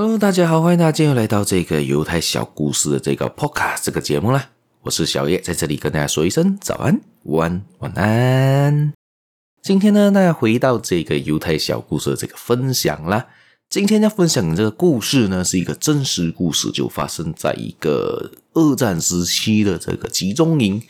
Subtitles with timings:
[0.00, 4.50] Hello，大家好，欢迎大家又来到这个犹太小故事的这个 Podcast 这个节目啦。
[4.82, 8.92] 我是小叶，在这里跟大家说一声早安、午安、晚安。
[9.60, 13.26] 今天呢，大家回到这个犹太小故事的这个分享啦。
[13.68, 20.80] 今天要分享的这个故事呢，是一个真实故事，就发生在一个二战时期的这个集中营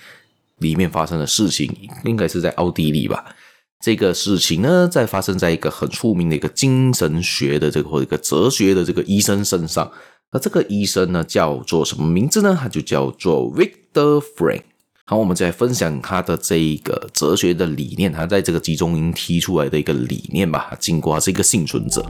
[0.59, 3.35] 里面发生的事情，应该是在奥地利吧。
[3.81, 9.91] 这个事情呢，在发生在一个很出名的一个精神学的这个或者一个哲学的这个医生身上。
[10.33, 12.57] 那这个医生呢，叫做什么名字呢？
[12.61, 14.63] 他就叫做 Victor Frank。
[15.05, 20.77] 好，我们再分享他的这一个哲学的理念，他在这个集中营提出来的一个理念吧。
[20.79, 22.05] 经过他是一个幸存者。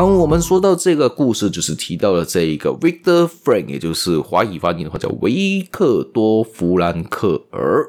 [0.00, 7.84] 好，我们说到这个故事，就是提到了这一个 Victor Frank，也就是华语发音的话叫维克多·弗兰克尔，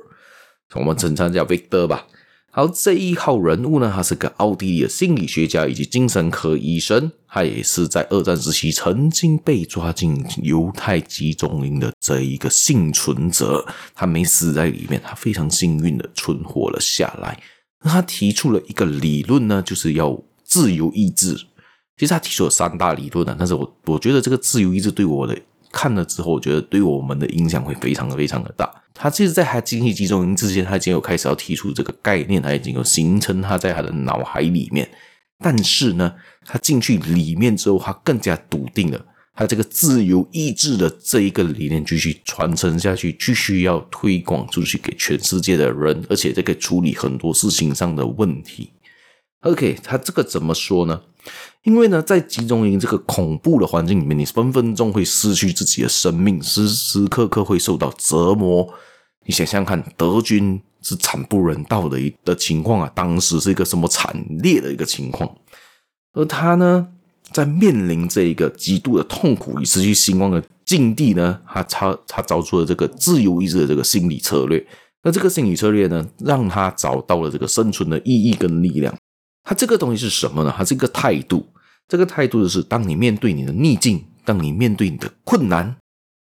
[0.73, 2.05] 我们称他叫 Victor 吧。
[2.51, 17.41] 好，这一号人物呢，他是个奥地利的心理学家以及精神科医生，他也是在二战时期曾经被抓进犹太集中营的这一个幸存者，他没死在里面，他非常幸运的存活了下来。
[17.81, 21.37] 那他提出了一个理论呢，就是要自由意志。
[22.01, 25.39] 其实他提出了三大理论呢，但是我我觉得这个自由意志对我的
[25.71, 28.67] 看了之后，我觉得对我们的影响会非常非常的大。
[28.95, 34.89] 他其实，在他进去集中营之前，他已经有开始要提出这个概念，他已经有形成他在他的脑海里面。
[35.37, 36.11] 但是呢，
[36.43, 39.05] 他进去里面之后，他更加笃定了
[39.35, 48.71] 他这个自由意志的这一个理念继续传承下去，继续要推广出去给全世界的人，而且这个处理很多事情上的问题。
[49.41, 51.01] OK，他这个怎么说呢？
[51.63, 58.67] 因为呢，在集中营这个恐怖的环境里面，你分分钟会失去自己的生命，时时刻刻会受到折磨。
[59.25, 65.29] 你想想看，德军是惨不忍睹的一的情况啊，当时是一个什么惨烈的一个情况。
[66.13, 66.87] 而他呢，
[67.31, 74.63] 在面临这一个极度的痛苦与失去希望的境地呢，他他他找出了这个自由意志的这个心理策略。
[75.03, 78.95] 那这个心理策略呢，让他找到了这个生存的意义跟力量。
[79.43, 80.53] 它这个东西是什么呢？
[80.55, 81.47] 它是一个态度。
[81.87, 85.75] 这个态度就是，当你面对你的逆境，当你面对你的困难，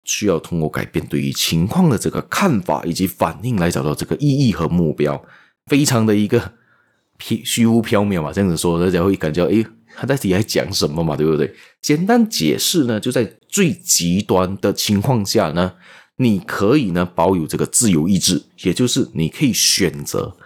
[0.05, 5.21] 需要通过改变对于情况的这个看法以及反应，来找到这个意义和目标。
[5.65, 6.53] 非常的一个
[7.19, 11.17] 虚虚无缥缈嘛，这样子说，大家会感觉，诶，他到底在讲什么嘛？
[11.17, 11.53] 对不对？
[11.81, 15.73] 简单解释呢，就在最极端的情况下呢，
[16.15, 20.37] 你可以呢保有这个自由意志，也就是你可以选择，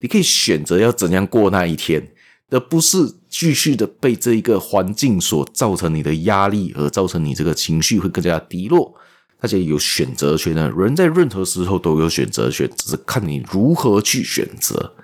[0.00, 2.12] 你可以选择要怎样过那一天。
[2.50, 8.94] 而不是继续的被这一个环境所造成你的压力，而造成你这个情绪会更加低落。
[9.38, 14.94] 大家有选择权的，人在任何时候都有选择权，只是看你如何去选择。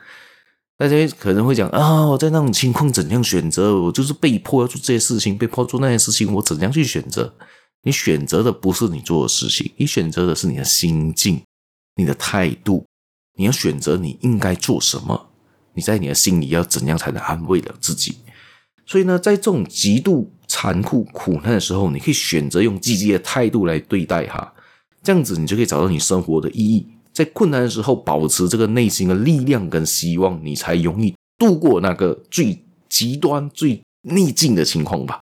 [0.78, 3.74] 大家可能会讲啊，我在那种情况怎样选择？
[3.78, 7.34] 我就是被迫要做这些事情，被迫做那些事情，我怎样去选择？
[7.82, 11.42] 你选择的不是你做的事情，你选择的是你的心境、
[11.96, 12.86] 你的态度。
[13.36, 15.31] 你要选择你应该做什么。
[15.74, 18.16] 你在你的心里要怎样才能安慰了自己？
[18.84, 24.52] 所以呢，在这种极度残酷苦难的时候，你可以选择用积极的态度来对待它，
[25.02, 26.86] 这样子你就可以找到你生活的意义。
[27.12, 35.20] 在困难的时候，保持这个内心的力量跟希望，你才容易度过那个最极端、最逆境的情况吧。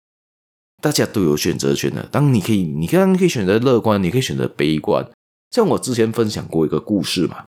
[0.82, 2.08] 大家都有选择权的。
[2.12, 5.06] 当你可以，你当然可以选择乐观，你可以选择悲观。
[5.52, 7.44] 像我之前分享过一个故事嘛。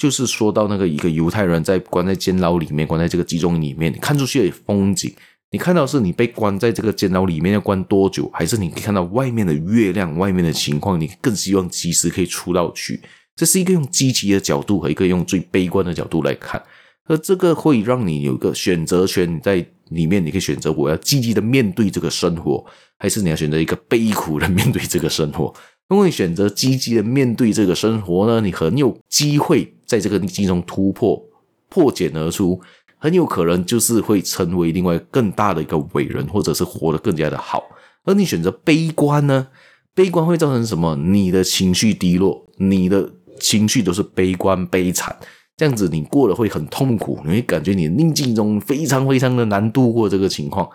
[0.00, 5.12] 就是说到那个一个犹太人在关在监牢里面，关在这个集中营里面，你看出去的风景，
[5.50, 12.98] 你看到是你被关在这个监牢里面要关多久，还是你可以看到外面的月亮、外面的情况，你更希望及时可以出到去？
[13.36, 16.62] 这是一个用积极的角度和一个用最悲观的角度来看，
[17.04, 22.64] 而这个会让你有一个选择权，你在里面你可以选择我要积极的面对这个生活，
[22.98, 25.54] 还是你要选择一个悲苦的面对这个生活。
[25.90, 31.20] 如果你选择积极的面对这个生活呢，你很有机会在这个逆境中突破、
[31.68, 32.60] 破茧而出，
[32.96, 37.60] 很有可能就是会成为另外更大的一个伟人，或者是活得更加的好。
[38.04, 39.48] 而你选择悲观呢，
[39.92, 40.94] 悲观会造成什么？
[40.94, 43.10] 你的情绪低落，你的
[43.40, 45.16] 情绪都是悲观、悲惨，
[45.56, 50.70] 这样子你过得会很痛苦，你会感觉你的逆境中非常非常的难度过这个情况。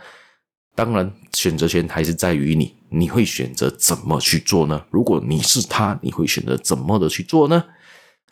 [0.75, 4.83] 当然，选择权还是在于你，你会选择怎么去做呢？
[4.89, 7.63] 如果你是他，你会选择怎么的去做呢？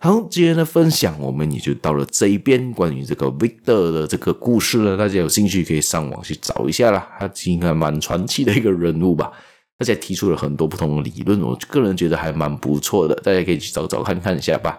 [0.03, 4.97] 好，今天的分享我们也就到了这一边，关于这个 Victor 的这个故事呢。
[4.97, 9.31] 大家有兴趣可以上网去找一下啦，他应该蛮传奇的一个人物吧。
[9.77, 14.77] 大家提出了很多不同的理论，我个人觉得还蛮不错的，大家可以去找找看看一下吧。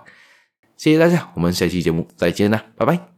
[0.76, 3.13] 谢谢大家，我们下期节目再见啦，拜拜。